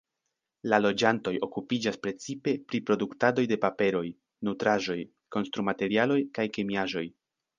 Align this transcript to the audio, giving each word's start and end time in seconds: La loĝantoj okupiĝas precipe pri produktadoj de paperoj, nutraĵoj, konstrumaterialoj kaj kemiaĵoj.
La 0.73 0.77
loĝantoj 0.83 1.33
okupiĝas 1.47 1.99
precipe 2.05 2.53
pri 2.71 2.79
produktadoj 2.87 3.45
de 3.53 3.59
paperoj, 3.67 4.03
nutraĵoj, 4.49 4.99
konstrumaterialoj 5.37 6.19
kaj 6.39 6.49
kemiaĵoj. 6.57 7.07